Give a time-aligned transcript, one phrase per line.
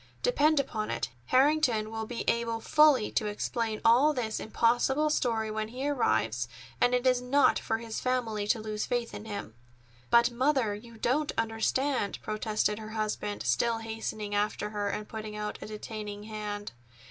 [0.23, 5.67] Depend upon it, Harrington will be able fully to explain all this impossible story when
[5.67, 6.47] he arrives,
[6.81, 9.53] and it is not for his family to lose faith in him."
[10.09, 15.59] "But, Mother, you don't understand," protested her husband, still hastening after her and putting out
[15.61, 16.71] a detaining hand.